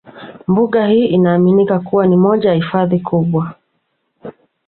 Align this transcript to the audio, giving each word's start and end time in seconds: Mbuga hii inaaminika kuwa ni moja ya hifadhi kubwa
Mbuga 0.47 0.87
hii 0.87 1.05
inaaminika 1.05 1.79
kuwa 1.79 2.07
ni 2.07 2.15
moja 2.17 2.49
ya 2.49 2.55
hifadhi 2.55 2.99
kubwa 2.99 3.53